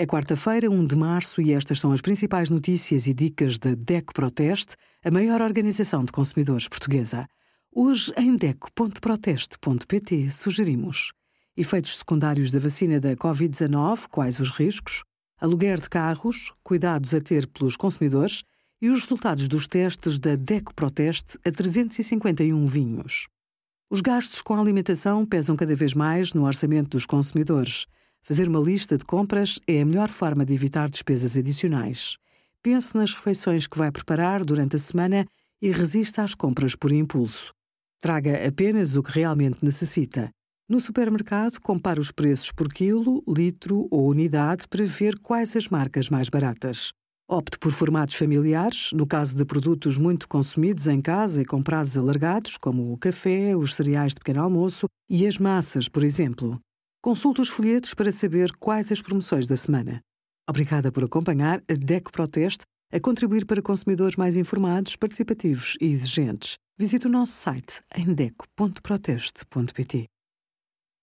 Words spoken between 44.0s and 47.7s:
unidade para ver quais as marcas mais baratas. Opte